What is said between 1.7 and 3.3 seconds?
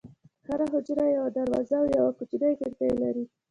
او یوه کوچنۍ کړکۍ لري.